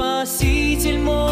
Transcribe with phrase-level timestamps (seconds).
[0.00, 1.29] Спаситель мой,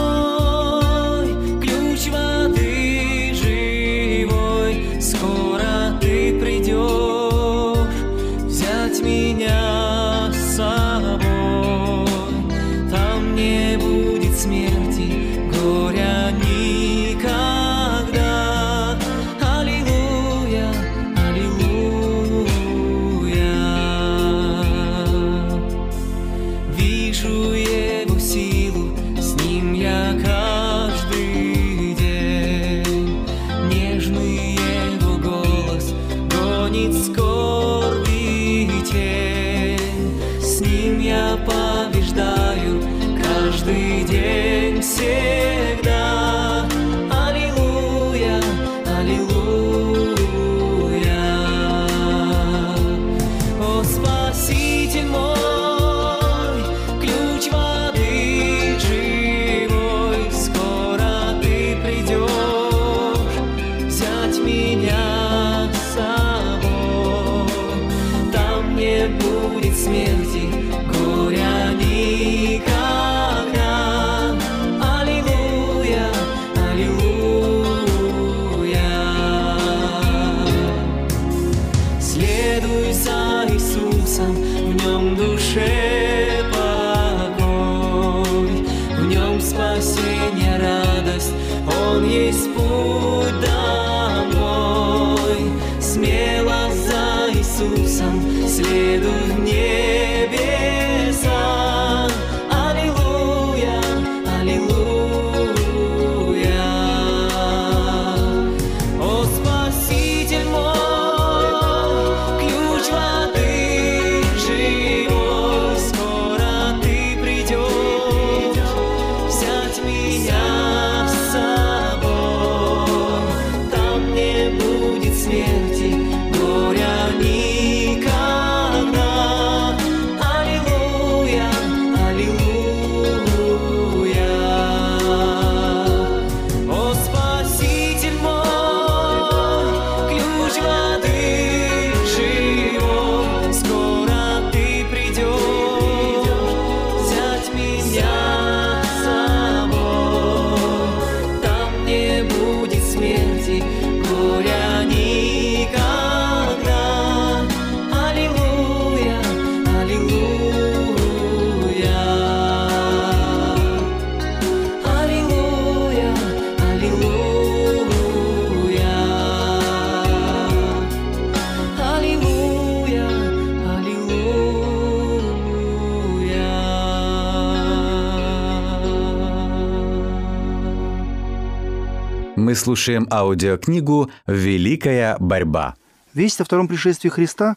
[182.59, 185.77] слушаем аудиокнигу «Великая борьба».
[186.13, 187.57] Весть о втором пришествии Христа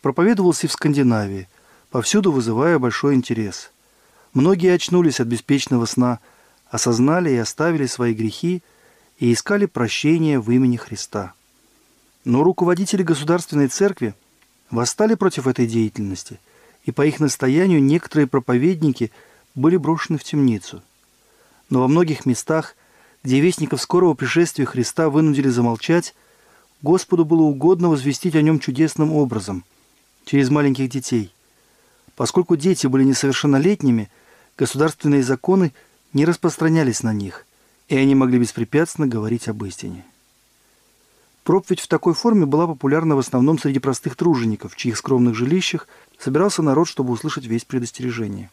[0.00, 1.48] проповедовалась и в Скандинавии,
[1.90, 3.70] повсюду вызывая большой интерес.
[4.32, 6.18] Многие очнулись от беспечного сна,
[6.70, 8.62] осознали и оставили свои грехи
[9.18, 11.34] и искали прощения в имени Христа.
[12.24, 14.14] Но руководители государственной церкви
[14.70, 16.40] восстали против этой деятельности,
[16.84, 19.12] и по их настоянию некоторые проповедники
[19.54, 20.82] были брошены в темницу.
[21.68, 22.74] Но во многих местах,
[23.24, 26.14] где скорого пришествия Христа вынудили замолчать,
[26.82, 29.64] Господу было угодно возвестить о нем чудесным образом,
[30.24, 31.32] через маленьких детей.
[32.14, 34.10] Поскольку дети были несовершеннолетними,
[34.56, 35.72] государственные законы
[36.12, 37.46] не распространялись на них,
[37.88, 40.04] и они могли беспрепятственно говорить об истине.
[41.48, 45.88] Проповедь в такой форме была популярна в основном среди простых тружеников, в чьих скромных жилищах
[46.18, 48.50] собирался народ, чтобы услышать весь предостережение.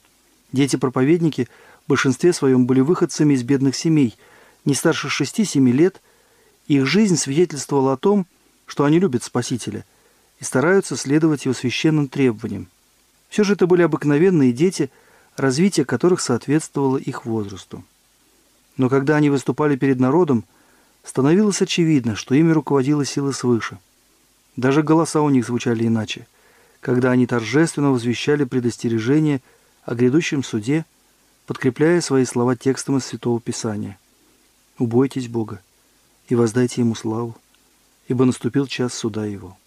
[0.53, 1.49] Дети-проповедники
[1.85, 4.15] в большинстве своем были выходцами из бедных семей,
[4.65, 6.01] не старше 6-7 лет,
[6.67, 8.25] их жизнь свидетельствовала о том,
[8.65, 9.85] что они любят Спасителя
[10.39, 12.67] и стараются следовать его священным требованиям.
[13.29, 14.89] Все же это были обыкновенные дети,
[15.37, 17.83] развитие которых соответствовало их возрасту.
[18.77, 20.43] Но когда они выступали перед народом,
[21.03, 23.77] становилось очевидно, что ими руководила сила свыше.
[24.55, 26.27] Даже голоса у них звучали иначе,
[26.81, 29.41] когда они торжественно возвещали предостережение
[29.83, 30.85] о грядущем суде,
[31.45, 33.97] подкрепляя свои слова текстом из Святого Писания.
[34.77, 35.61] «Убойтесь Бога
[36.27, 37.35] и воздайте Ему славу,
[38.07, 39.57] ибо наступил час суда Его».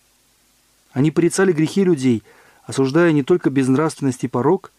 [0.93, 2.23] Они порицали грехи людей,
[2.65, 4.73] осуждая не только безнравственность и порог,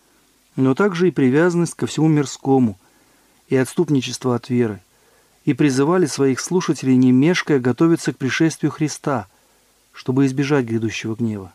[0.55, 2.77] но также и привязанность ко всему мирскому
[3.47, 4.81] и отступничество от веры,
[5.45, 9.27] и призывали своих слушателей, не мешкая, готовиться к пришествию Христа,
[9.93, 11.53] чтобы избежать грядущего гнева.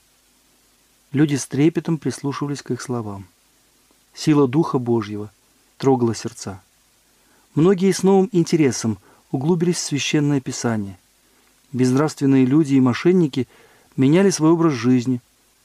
[1.13, 3.27] Люди с трепетом прислушивались к их словам.
[4.15, 5.31] Сила Духа Божьего
[5.77, 6.63] трогала сердца.
[7.55, 8.99] Многие с новым интересом
[9.31, 10.99] углубились в Священное Писание.
[11.73, 13.47] Безнравственные люди и мошенники
[13.97, 15.21] меняли свой образ жизни,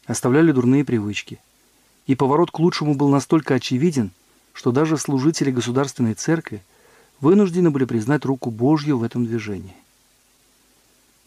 [0.05, 1.39] оставляли дурные привычки.
[2.05, 4.11] И поворот к лучшему был настолько очевиден,
[4.53, 6.61] что даже служители государственной церкви
[7.21, 9.75] вынуждены были признать руку Божью в этом движении.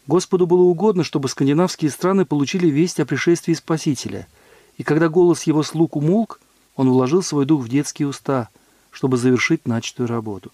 [0.07, 4.29] Господу было угодно, чтобы скандинавские страны получили весть о пришествии Спасителя,
[4.77, 6.41] и когда голос его слуг умолк,
[6.77, 8.49] он вложил свой дух в детские уста,
[8.93, 10.53] чтобы завершить начатую работу.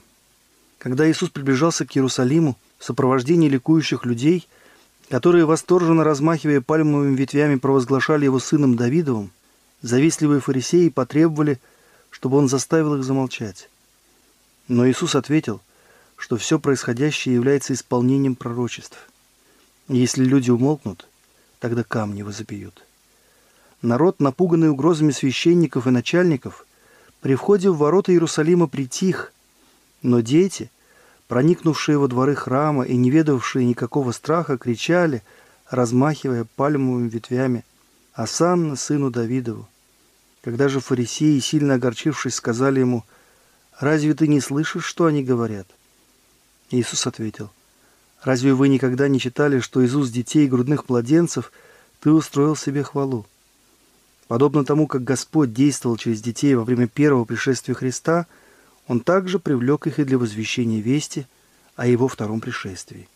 [0.78, 4.48] Когда Иисус приближался к Иерусалиму в сопровождении ликующих людей,
[5.10, 9.30] которые, восторженно размахивая пальмовыми ветвями, провозглашали его сыном Давидовым,
[9.82, 11.58] завистливые фарисеи потребовали,
[12.10, 13.68] чтобы он заставил их замолчать.
[14.68, 15.60] Но Иисус ответил,
[16.16, 18.98] что все происходящее является исполнением пророчеств.
[19.88, 21.08] если люди умолкнут,
[21.60, 22.84] тогда камни возопьют.
[23.80, 26.66] Народ, напуганный угрозами священников и начальников,
[27.20, 29.32] при входе в ворота Иерусалима притих,
[30.02, 30.70] но дети,
[31.26, 35.22] проникнувшие во дворы храма и не ведавшие никакого страха, кричали,
[35.70, 37.64] размахивая пальмовыми ветвями,
[38.14, 39.68] «Асанна, сыну Давидову!»
[40.42, 43.04] Когда же фарисеи, сильно огорчившись, сказали ему–
[43.78, 45.68] Разве ты не слышишь, что они говорят?»
[46.70, 47.50] Иисус ответил,
[48.22, 51.52] «Разве вы никогда не читали, что из уст детей и грудных младенцев
[52.00, 53.26] ты устроил себе хвалу?
[54.28, 58.26] Подобно тому, как Господь действовал через детей во время первого пришествия Христа,
[58.86, 61.26] Он также привлек их и для возвещения вести
[61.76, 63.08] о Его втором пришествии.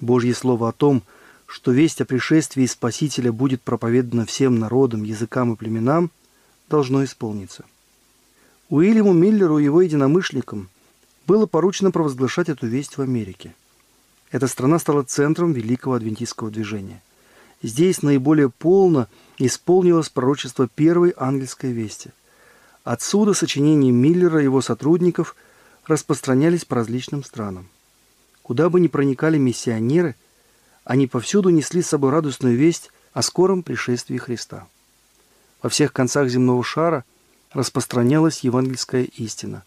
[0.00, 1.02] Божье Слово о том,
[1.46, 6.10] что весть о пришествии Спасителя будет проповедана всем народам, языкам и племенам,
[6.68, 7.64] должно исполниться.
[8.68, 10.68] Уильяму Миллеру и его единомышленникам
[11.26, 13.54] было поручено провозглашать эту весть в Америке.
[14.30, 17.02] Эта страна стала центром великого адвентистского движения.
[17.62, 19.08] Здесь наиболее полно
[19.38, 22.10] исполнилось пророчество первой ангельской вести.
[22.84, 25.36] Отсюда сочинения Миллера и его сотрудников
[25.86, 27.68] распространялись по различным странам.
[28.42, 30.16] Куда бы ни проникали миссионеры,
[30.84, 34.66] они повсюду несли с собой радостную весть о скором пришествии Христа.
[35.62, 37.04] Во всех концах земного шара–
[37.52, 39.64] распространялась евангельская истина.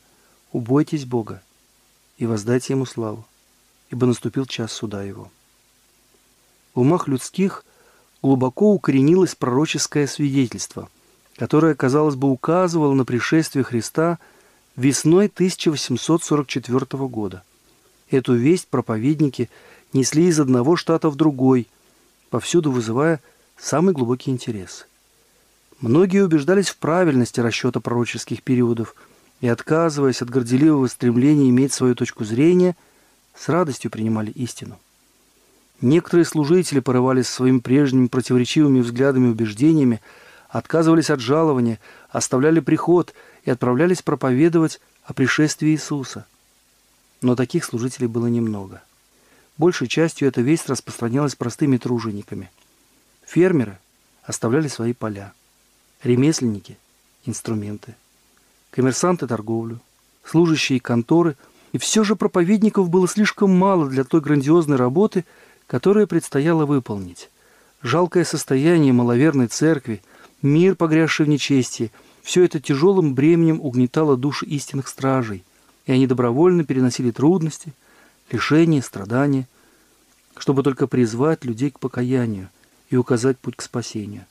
[0.51, 1.41] «Убойтесь Бога
[2.17, 3.25] и воздайте Ему славу,
[3.89, 5.31] ибо наступил час суда Его».
[6.73, 7.65] В умах людских
[8.23, 10.89] глубоко укоренилось пророческое свидетельство,
[11.35, 14.17] которое, казалось бы, указывало на пришествие Христа
[14.75, 17.43] весной 1844 года.
[18.09, 19.49] Эту весть проповедники
[19.93, 21.67] несли из одного штата в другой,
[22.31, 23.21] повсюду вызывая
[23.57, 24.87] самый глубокий интерес–
[25.83, 28.95] Многие убеждались в правильности расчета пророческих периодов
[29.41, 32.77] и, отказываясь от горделивого стремления иметь свою точку зрения,
[33.35, 34.79] с радостью принимали истину.
[35.83, 39.99] Некоторые служители порывались своими прежними противоречивыми взглядами и убеждениями,
[40.47, 41.77] отказывались от жалования,
[42.09, 43.13] оставляли приход
[43.43, 46.25] и отправлялись проповедовать о пришествии Иисуса.
[47.21, 48.81] Но таких служителей было немного.
[49.57, 52.49] Большей частью эта весть распространялась простыми тружениками.
[53.25, 53.77] Фермеры
[54.23, 55.33] оставляли свои поля
[56.01, 56.77] ремесленники–
[57.25, 57.95] инструменты,
[58.71, 59.81] коммерсанты– торговлю,
[60.23, 61.35] служащие конторы,
[61.73, 65.25] и все же проповедников было слишком мало для той грандиозной работы,
[65.73, 67.31] которую предстояло выполнить.
[67.81, 70.03] Жалкое состояние маловерной церкви,
[70.43, 75.43] мир, погрязший в нечестии– все это тяжелым бременем угнетало души истинных стражей,
[75.87, 77.73] и они добровольно переносили трудности,
[78.29, 79.47] лишения, страдания,
[80.37, 82.49] чтобы только призвать людей к покаянию
[82.91, 84.25] и указать путь к спасению.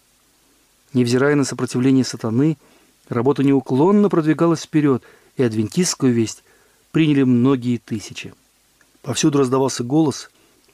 [0.92, 2.56] Невзирая на сопротивление сатаны,
[3.08, 5.02] работа неуклонно продвигалась вперед,
[5.37, 6.44] и адвентистскую весть
[6.92, 8.32] приняли многие тысячи.
[9.02, 10.30] Повсюду раздавался голос,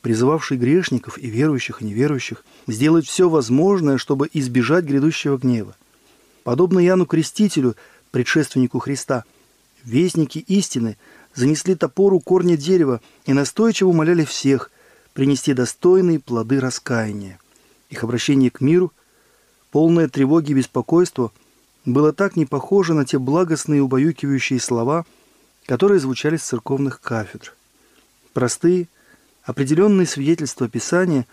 [0.08, 5.76] призывавший грешников и верующих, и неверующих сделать все возможное, чтобы избежать грядущего гнева.
[6.44, 7.76] Подобно Яну Крестителю,
[8.10, 9.24] предшественнику Христа,
[9.84, 10.96] вестники истины
[11.34, 14.70] занесли топору корня дерева и настойчиво умоляли всех
[15.12, 17.38] принести достойные плоды раскаяния.
[17.90, 18.94] Их обращение к миру
[19.70, 21.32] полное тревоги и беспокойства,
[21.84, 25.04] было так не похоже на те благостные убаюкивающие слова,
[25.66, 27.54] которые звучали с церковных кафедр.
[28.32, 28.88] Простые,
[29.49, 31.26] определенные свидетельства Писания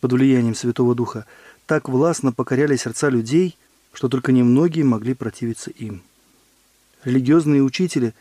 [0.00, 1.24] под влиянием Святого Духа
[1.64, 3.56] так властно покоряли сердца людей,
[3.94, 6.02] что только немногие могли противиться им.
[7.04, 8.12] Религиозные учители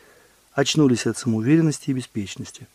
[0.54, 2.68] очнулись от самоуверенности и беспечности.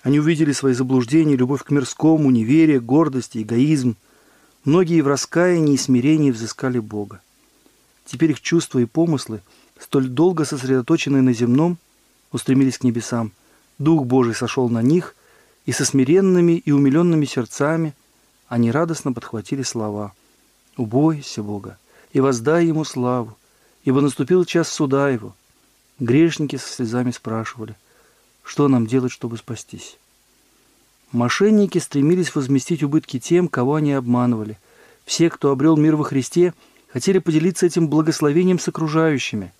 [0.00, 3.94] Они увидели свои заблуждения, любовь к мирскому, неверие, гордость, эгоизм.
[4.64, 7.20] Многие в раскаянии и смирении взыскали Бога.
[8.06, 9.42] Теперь их чувства и помыслы,
[9.78, 11.76] столь долго сосредоточенные на земном,
[12.32, 13.32] устремились к небесам.
[13.76, 15.14] Дух Божий сошел на них,
[15.68, 17.94] и со смиренными и умиленными сердцами
[18.48, 20.14] они радостно подхватили слова
[20.78, 21.76] «Убойся Бога
[22.14, 23.36] и воздай Ему славу,
[23.84, 25.36] ибо наступил час суда Его».
[25.98, 27.76] Грешники со слезами спрашивали,
[28.42, 29.98] что нам делать, чтобы спастись.
[31.12, 34.56] Мошенники стремились возместить убытки тем, кого они обманывали.
[35.04, 36.54] Все, кто обрел мир во Христе–
[36.88, 39.52] хотели поделиться этим благословением с окружающими.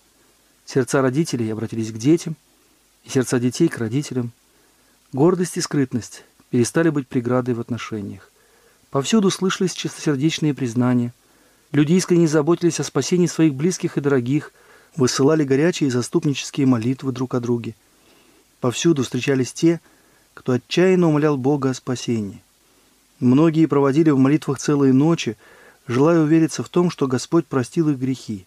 [0.65, 2.35] Сердца родителей обратились к детям,
[3.03, 4.31] и сердца детей к родителям.
[5.11, 8.31] Гордость и скрытность перестали быть преградой в отношениях.
[8.91, 11.13] Повсюду слышались чистосердечные признания.
[11.71, 14.53] Люди искренне заботились о спасении своих близких и дорогих,
[14.95, 17.75] высылали горячие заступнические молитвы друг о друге.
[18.59, 19.81] Повсюду встречались те,
[20.35, 22.43] кто отчаянно умолял Бога о спасении.
[23.19, 25.37] Многие проводили в молитвах целые ночи,
[25.87, 28.45] желая увериться в том, что Господь простил их грехи.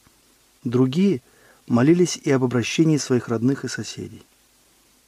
[0.63, 1.23] Другие
[1.67, 4.23] молились и об обращении своих родных и соседей.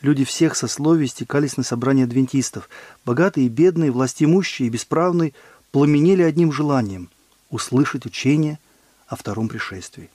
[0.04, 2.68] Люди всех сословий стекались на собрания адвентистов.
[3.06, 5.32] Богатые и бедные, властимущие и бесправные
[5.72, 7.08] пламенели одним желанием–
[7.50, 8.58] услышать учение
[9.06, 10.10] о втором пришествии.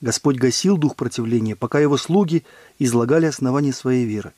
[0.00, 2.44] Господь гасил дух противления, пока его слуги
[2.78, 4.32] излагали основания своей веры.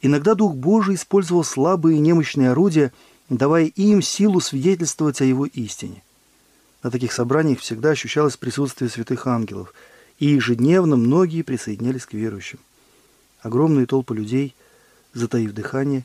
[0.00, 2.94] Иногда Дух Божий использовал слабые и немощные орудия,
[3.28, 6.02] давая им силу свидетельствовать о его истине.
[6.82, 9.74] На таких собраниях всегда ощущалось присутствие святых ангелов,
[10.18, 12.58] и ежедневно многие присоединялись к верующим.
[13.40, 14.54] Огромные толпы людей,
[15.14, 16.04] затаив дыхание,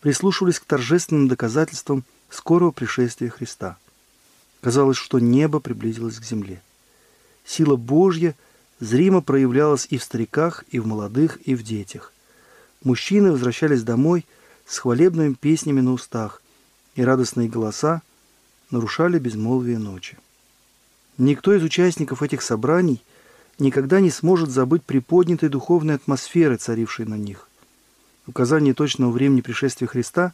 [0.00, 3.78] прислушивались к торжественным доказательствам скорого пришествия Христа.
[4.60, 6.62] Казалось, что небо приблизилось к земле.
[7.44, 8.34] Сила Божья
[8.80, 12.12] зримо проявлялась и в стариках, и в молодых, и в детях.
[12.82, 14.26] Мужчины возвращались домой
[14.66, 16.42] с хвалебными песнями на устах,
[16.94, 18.02] и радостные голоса–
[18.74, 20.18] нарушали безмолвие ночи.
[21.16, 23.02] Никто из участников этих собраний
[23.58, 27.48] никогда не сможет забыть приподнятой духовной атмосферы, царившей на них.
[28.26, 30.32] Указание точного времени пришествия Христа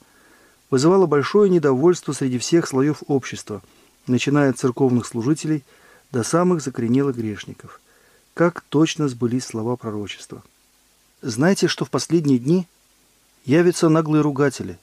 [0.70, 3.62] вызывало большое недовольство среди всех слоев общества,
[4.06, 5.64] начиная от церковных служителей
[6.12, 7.80] до самых закоренелых грешников.
[8.34, 10.42] Как точно сбылись слова пророчества.
[11.22, 12.66] Знаете, что в последние дни
[13.44, 14.78] явятся наглые ругатели,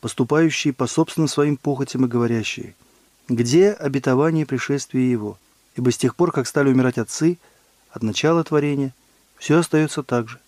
[0.00, 2.74] поступающие по собственным своим похотям и говорящие–
[3.28, 5.36] где обетование пришествия Его?
[5.74, 7.38] Ибо с тех пор, как стали умирать отцы,
[7.96, 8.94] от начала творения,
[9.38, 10.38] все остается так же.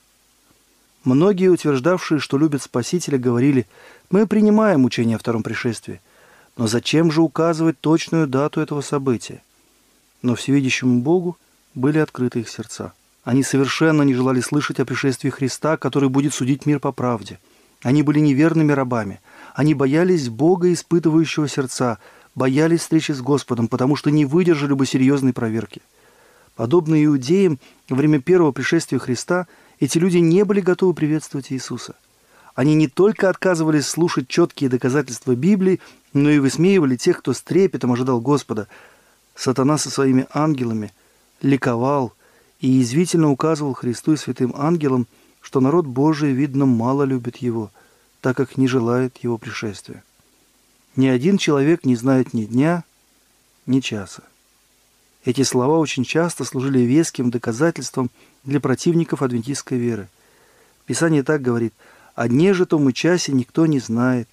[1.05, 3.67] Многие, утверждавшие, что любят Спасителя, говорили,
[4.11, 6.01] мы принимаем учение о втором пришествии,
[6.57, 9.43] но зачем же указывать точную дату этого события?
[10.23, 11.39] Но всевидящему Богу
[11.75, 12.93] были открыты их сердца.
[13.25, 17.39] Они совершенно не желали слышать о пришествии Христа, который будет судить мир по правде.
[17.83, 19.21] Они были неверными рабами.
[19.55, 21.99] Они боялись Бога, испытывающего сердца,
[22.35, 25.81] боялись встречи с Господом, потому что не выдержали бы серьезной проверки.
[26.59, 29.47] Подобно иудеям, во время первого пришествия Христа
[29.79, 31.95] эти люди не были готовы приветствовать Иисуса.
[32.57, 35.79] Они не только отказывались слушать четкие доказательства Библии,
[36.13, 38.67] но и высмеивали тех, кто с трепетом ожидал Господа.
[39.37, 40.93] Сатана со своими ангелами
[41.43, 42.13] ликовал
[42.59, 45.07] и язвительно указывал Христу и святым ангелам,
[45.41, 47.71] что народ Божий, видно, мало любит его,
[48.21, 50.03] так как не желает его пришествия.
[50.97, 52.83] Ни один человек не знает ни дня,
[53.67, 54.25] ни часа.
[55.25, 58.11] Эти слова очень часто служили веским доказательством
[58.45, 60.09] для противников адвентистской веры.
[60.87, 61.75] Писание так говорит,
[62.15, 64.29] «О дне же том и часе никто не знает,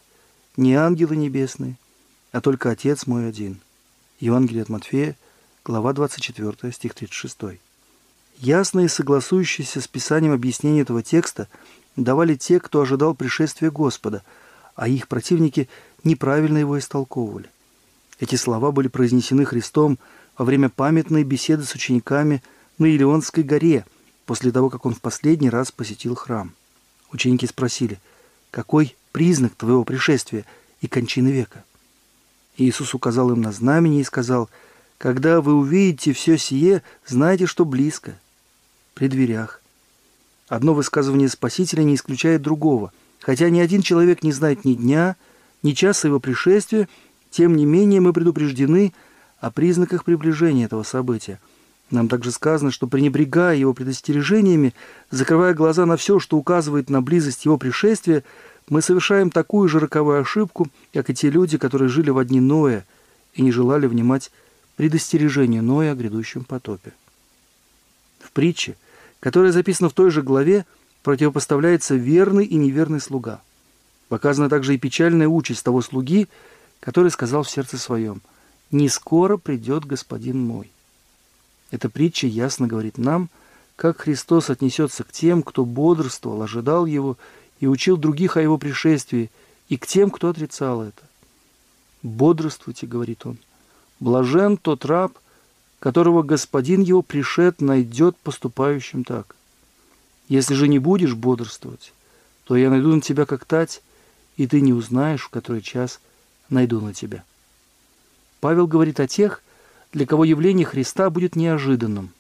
[0.58, 1.76] ни ангелы небесные,
[2.32, 3.60] а только Отец мой один».
[4.20, 5.18] Евангелие от Матфея,
[5.66, 7.60] глава 24, стих 36.
[8.38, 11.48] Ясные согласующиеся с Писанием объяснения этого текста
[11.96, 14.24] давали те, кто ожидал пришествия Господа,
[14.76, 15.68] а их противники
[16.04, 17.50] неправильно его истолковывали.
[18.20, 20.00] Эти слова были произнесены Христом
[20.38, 22.44] во время памятной беседы с учениками
[22.78, 23.86] на Илионской горе,
[24.26, 26.54] после того, как он в последний раз посетил храм.
[27.12, 28.00] Ученики спросили,
[28.52, 30.46] какой признак твоего пришествия
[30.82, 31.64] и кончины века?
[32.58, 34.50] Иисус указал им на знамение и сказал,
[34.98, 38.18] когда вы увидите все сие, знайте, что близко,
[38.94, 39.62] при дверях.
[40.48, 42.92] Одно высказывание Спасителя не исключает другого.
[43.20, 45.16] Хотя ни один человек не знает ни дня,
[45.64, 46.88] ни часа его пришествия,
[47.32, 48.94] тем не менее мы предупреждены
[49.46, 51.40] о признаках приближения этого события.
[51.92, 54.74] Нам также сказано, что пренебрегая его предостережениями,
[55.12, 58.24] закрывая глаза на все, что указывает на близость его пришествия,
[58.70, 62.88] мы совершаем такую же роковую ошибку, как и те люди, которые жили в одни Ноя
[63.36, 64.32] и не желали внимать
[64.78, 66.94] предостережению Ноя о грядущем потопе.
[68.24, 68.76] В притче,
[69.20, 70.66] которая записана в той же главе,
[71.04, 73.42] противопоставляется верный и неверный слуга.
[74.10, 76.30] Показана также и печальная участь того слуги,
[76.80, 78.24] который сказал в сердце своем
[78.72, 80.72] «Не скоро придет господин мой».
[81.72, 83.30] Эта притча ясно говорит нам,
[83.76, 87.18] как Христос отнесется к тем, кто бодрствовал, ожидал Его
[87.60, 89.30] и учил других о Его пришествии,
[89.68, 91.02] и к тем, кто отрицал это.
[92.04, 93.38] «Бодрствуйте»,— говорит он,—
[94.00, 95.18] «блажен тот раб,
[95.80, 99.36] которого господин его пришед найдет поступающим так.
[100.28, 101.94] Если же не будешь бодрствовать,
[102.46, 103.82] то я найду на тебя как тать,
[104.38, 106.00] и ты не узнаешь, в который час
[106.50, 107.24] найду на тебя».
[108.40, 109.42] Павел говорит о тех,
[109.94, 112.12] для кого явление Христа будет неожиданным.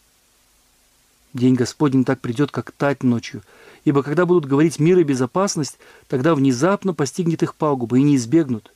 [1.34, 3.42] День Господень так придет, как тать ночью,
[3.84, 8.72] ибо когда будут говорить мир и безопасность, тогда внезапно постигнет их пагуба и не избегнут.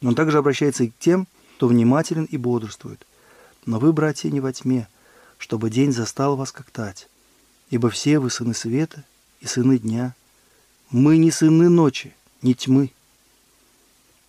[0.00, 3.04] Но он также обращается и к тем, кто внимателен и бодрствует.
[3.66, 4.86] Но вы, братья, не во тьме,
[5.38, 7.08] чтобы день застал вас как тать,
[7.70, 9.02] ибо все вы сыны света
[9.40, 10.14] и сыны дня.
[10.90, 12.92] Мы не сыны ночи, не тьмы.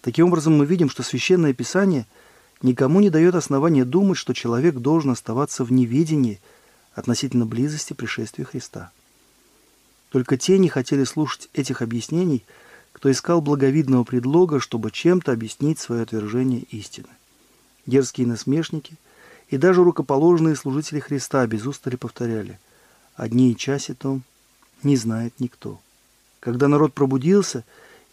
[0.01, 2.07] Таким образом, мы видим, что Священное Писание–
[2.61, 6.39] никому не дает основания думать, что человек должен оставаться в неведении
[6.93, 8.91] относительно близости пришествия Христа.
[10.09, 12.43] Только те не хотели слушать этих объяснений,
[12.91, 17.07] кто искал благовидного предлога, чтобы чем-то объяснить свое отвержение истины.
[17.85, 18.97] Дерзкие насмешники
[19.49, 22.59] и даже рукоположные служители Христа без устали повторяли
[23.15, 24.23] «Одни и часе том
[24.83, 25.79] не знает никто».
[26.39, 27.63] Когда народ пробудился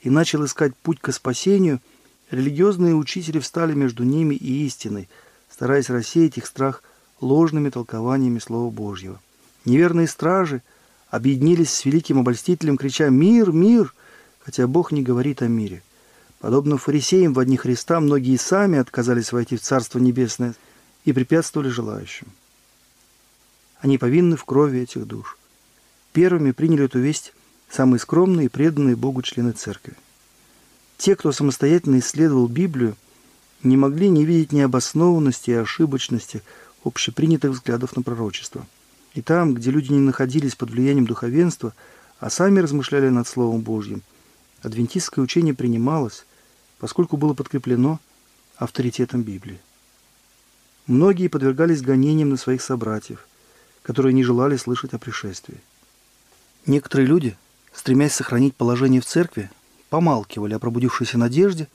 [0.02, 1.80] и начал искать путь к спасению–
[2.30, 5.09] Религиозные учители встали между ними и истиной,
[5.50, 6.83] стараясь рассеять их страх
[7.20, 9.20] ложными толкованиями Слова Божьего.
[9.64, 10.62] Неверные стражи
[11.09, 13.53] объединились с великим обольстителем, крича «Мир!
[13.53, 13.94] Мир!»,
[14.40, 15.83] хотя Бог не говорит о мире.
[16.40, 20.55] Подобно фарисеям в одни Христа, многие сами отказались войти в Царство Небесное
[21.05, 22.27] и препятствовали желающим.
[23.81, 25.38] Они повинны в крови этих душ.
[26.12, 27.33] Первыми приняли эту весть
[27.70, 29.94] самые скромные и преданные Богу члены Церкви.
[30.96, 32.96] Те, кто самостоятельно исследовал Библию,
[33.62, 36.42] не могли не видеть необоснованности и ошибочности
[36.85, 38.66] общепринятых взглядов на пророчество.
[39.14, 41.74] И там, где люди не находились под влиянием духовенства,
[42.20, 44.02] а сами размышляли над Словом Божьим,
[44.62, 46.24] адвентистское учение принималось,
[46.78, 47.98] поскольку было подкреплено
[48.56, 49.59] авторитетом Библии.
[50.87, 53.26] Многие подвергались гонениям на своих собратьев,
[53.82, 55.61] которые не желали слышать о пришествии.
[56.64, 57.37] Некоторые люди,
[57.72, 59.50] стремясь сохранить положение в церкви,
[59.90, 61.68] помалкивали о пробудившейся надежде,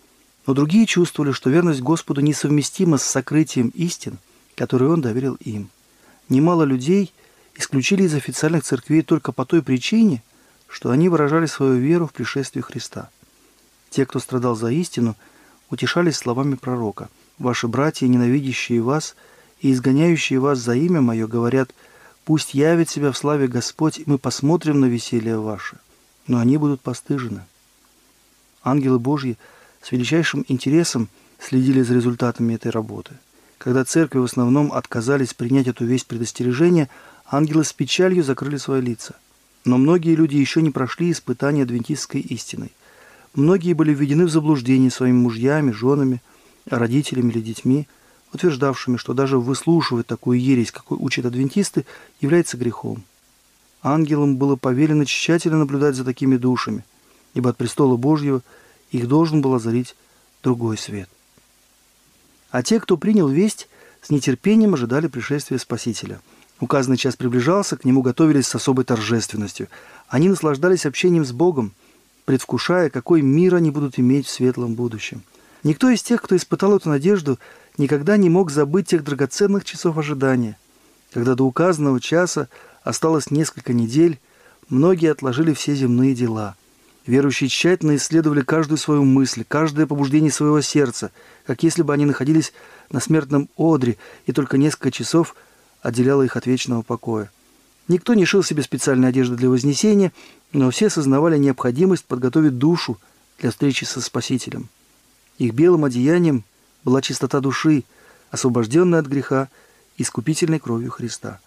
[0.45, 4.17] но другие чувствовали, что верность Господу несовместима с сокрытием истин,
[4.55, 5.69] которые Он доверил им.
[6.29, 7.13] Немало людей
[7.55, 10.23] исключили из официальных церквей только по той причине,
[10.67, 13.09] что они выражали свою веру в пришествие Христа.
[13.89, 15.15] Те, кто страдал за истину,
[15.69, 17.09] утешались словами пророка.
[17.37, 19.15] «Ваши братья, ненавидящие вас
[19.59, 21.73] и изгоняющие вас за имя Мое, говорят,
[22.23, 25.77] пусть явит себя в славе Господь, и мы посмотрим на веселье ваше,
[26.27, 27.43] но они будут постыжены».
[28.63, 29.37] Ангелы Божьи
[29.81, 33.15] с величайшим интересом следили за результатами этой работы.
[33.57, 36.89] Когда церкви в основном отказались принять эту весть предостережения,
[37.29, 39.15] ангелы с печалью закрыли свои лица.
[39.65, 42.71] Но многие люди еще не прошли испытания адвентистской истиной.
[43.35, 46.21] Многие были введены в заблуждение своими мужьями, женами,
[46.65, 47.87] родителями или детьми,
[48.33, 51.85] утверждавшими, что даже выслушивать такую ересь, какой учат адвентисты,
[52.19, 53.03] является грехом.
[53.83, 56.83] Ангелам было повелено тщательно наблюдать за такими душами,
[57.33, 58.41] ибо от престола Божьего
[58.91, 59.95] их должен был озарить
[60.43, 61.09] другой свет.
[62.49, 63.69] А те, кто принял весть,
[64.01, 66.19] с нетерпением ожидали пришествия Спасителя.
[66.59, 69.67] Указанный час приближался, к нему готовились с особой торжественностью.
[70.07, 71.71] Они наслаждались общением с Богом,
[72.25, 75.23] предвкушая, какой мир они будут иметь в светлом будущем.
[75.63, 77.39] Никто из тех, кто испытал эту надежду,
[77.77, 80.57] никогда не мог забыть тех драгоценных часов ожидания.
[81.13, 82.47] Когда до указанного часа
[82.83, 84.19] осталось несколько недель,
[84.69, 86.55] многие отложили все земные дела–
[87.05, 91.11] Верующие тщательно исследовали каждую свою мысль, каждое побуждение своего сердца,
[91.45, 92.53] как если бы они находились
[92.91, 95.35] на смертном одре, и только несколько часов
[95.81, 97.31] отделяло их от вечного покоя.
[97.87, 100.11] Никто не шил себе специальной одежды для вознесения,
[100.53, 102.99] но все осознавали необходимость подготовить душу
[103.39, 104.69] для встречи со Спасителем.
[105.39, 106.43] Их белым одеянием
[106.83, 107.83] была чистота души,
[108.29, 109.49] освобожденная от греха
[109.97, 111.39] искупительной кровью Христа.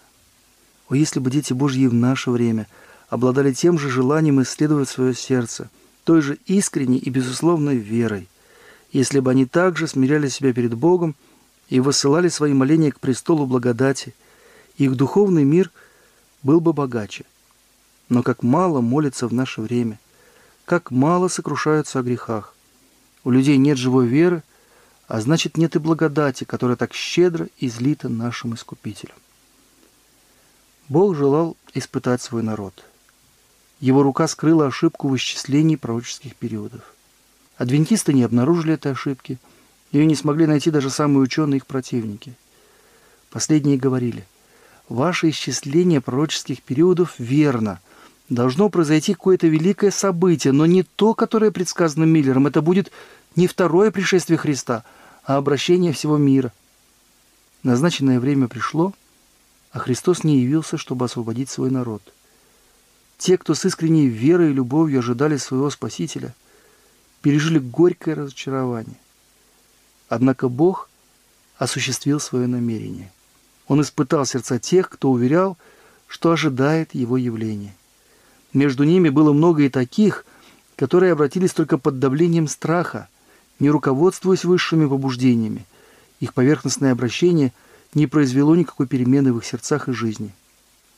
[0.89, 2.67] О, если бы дети Божьи в наше время–
[3.09, 5.69] обладали тем же желанием исследовать свое сердце,
[6.03, 8.27] той же искренней и безусловной верой.
[8.91, 11.15] Если бы они также смиряли себя перед Богом
[11.69, 14.13] и высылали свои моления к престолу благодати,
[14.77, 15.71] их духовный мир
[16.43, 17.25] был бы богаче.
[18.09, 19.99] Но как мало молятся в наше время,
[20.65, 22.53] как мало сокрушаются о грехах.
[23.23, 24.43] У людей нет живой веры,
[25.07, 29.15] а значит нет и благодати, которая так щедро излита нашим Искупителем.
[30.87, 32.85] Бог желал испытать свой народ.
[33.79, 36.93] Его рука скрыла ошибку в исчислении пророческих периодов.
[37.57, 39.37] Адвентисты не обнаружили этой ошибки,
[39.91, 42.33] ее не смогли найти даже самые ученые их противники.
[43.29, 44.25] Последние говорили,
[44.89, 47.79] ваше исчисление пророческих периодов верно.
[48.29, 52.47] Должно произойти какое-то великое событие, но не то, которое предсказано Миллером.
[52.47, 52.91] Это будет
[53.35, 54.83] не второе пришествие Христа,
[55.23, 56.51] а обращение всего мира.
[57.61, 58.93] Назначенное время пришло,
[59.71, 62.01] а Христос не явился, чтобы освободить свой народ.
[63.17, 66.33] Те, кто с искренней верой и любовью ожидали своего Спасителя,
[67.21, 68.97] пережили горькое разочарование.
[70.09, 70.89] Однако Бог
[71.57, 73.11] осуществил свое намерение.
[73.67, 75.57] Он испытал сердца тех, кто уверял,
[76.07, 77.73] что ожидает его явления.
[78.53, 80.25] Между ними было много и таких,
[80.75, 83.07] которые обратились только под давлением страха,
[83.59, 85.65] не руководствуясь высшими побуждениями.
[86.19, 87.53] Их поверхностное обращение
[87.93, 90.33] не произвело никакой перемены в их сердцах и жизни.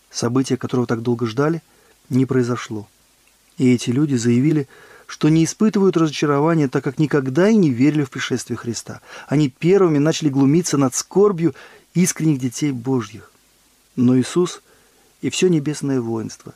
[0.09, 1.61] Событие, которого так долго ждали,
[2.09, 2.87] не произошло.
[3.57, 4.67] И эти люди заявили,
[5.07, 9.01] что не испытывают разочарования, так как никогда и не верили в пришествие Христа.
[9.27, 11.55] Они первыми начали глумиться над скорбью
[11.93, 13.31] искренних детей Божьих.
[13.95, 14.61] Но Иисус
[15.21, 16.53] и все небесное воинство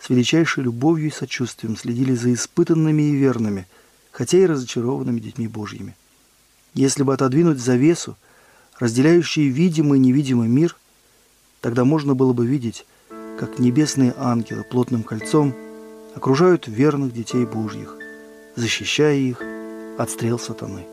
[0.00, 3.68] с величайшей любовью и сочувствием следили за испытанными и верными,
[4.10, 5.94] хотя и разочарованными детьми Божьими.
[6.74, 8.16] Если бы отодвинуть завесу,
[8.80, 10.76] разделяющую видимый и невидимый мир,
[11.60, 12.84] тогда можно было бы видеть,
[13.38, 15.54] как небесные ангелы плотным кольцом
[16.14, 17.96] окружают верных детей Божьих,
[18.56, 19.42] защищая их
[19.98, 20.86] от стрел сатаны.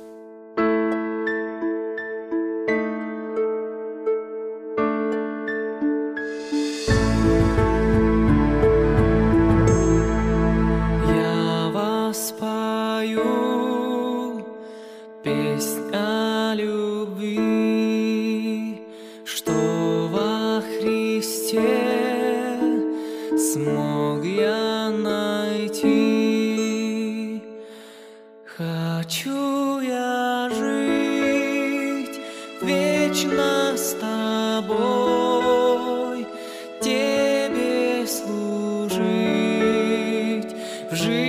[40.99, 41.29] жить.